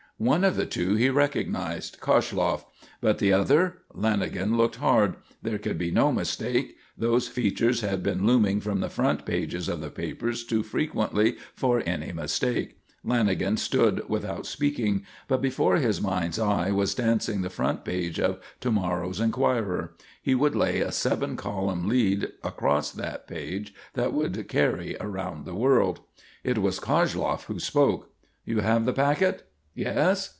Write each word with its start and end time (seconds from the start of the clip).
One 0.17 0.43
of 0.43 0.55
the 0.55 0.67
two 0.67 0.93
he 0.93 1.09
recognised: 1.09 1.99
Koshloff. 1.99 2.63
But 3.01 3.17
the 3.17 3.33
other! 3.33 3.79
Lanagan 3.95 4.55
looked 4.55 4.75
hard. 4.75 5.15
There 5.41 5.57
could 5.57 5.79
be 5.79 5.89
no 5.89 6.11
mistake; 6.11 6.77
those 6.95 7.27
features 7.27 7.81
had 7.81 8.03
been 8.03 8.27
looming 8.27 8.59
from 8.61 8.81
the 8.81 8.89
front 8.89 9.25
pages 9.25 9.67
of 9.67 9.81
the 9.81 9.89
papers 9.89 10.43
too 10.43 10.61
frequently 10.61 11.37
for 11.55 11.81
any 11.87 12.11
mistake. 12.11 12.77
Lanagan 13.03 13.57
stood 13.57 14.07
without 14.07 14.45
speaking, 14.45 15.03
but 15.27 15.41
before 15.41 15.77
his 15.77 15.99
mind's 15.99 16.37
eye 16.37 16.69
was 16.69 16.93
dancing 16.93 17.41
the 17.41 17.49
front 17.49 17.83
page 17.83 18.19
of 18.19 18.39
to 18.59 18.69
morrow's 18.71 19.19
Enquirer. 19.19 19.95
He 20.21 20.35
would 20.35 20.55
lay 20.55 20.81
a 20.81 20.91
seven 20.91 21.35
column 21.35 21.87
lead 21.87 22.27
across 22.43 22.91
that 22.91 23.27
page 23.27 23.73
that 23.95 24.13
would 24.13 24.47
carry 24.47 24.95
around 24.99 25.45
the 25.45 25.55
world. 25.55 26.01
It 26.43 26.59
was 26.59 26.79
Koshloff 26.79 27.45
who 27.45 27.59
spoke. 27.59 28.11
"You 28.45 28.59
have 28.59 28.85
the 28.85 28.93
packet? 28.93 29.47
Yes? 29.73 30.29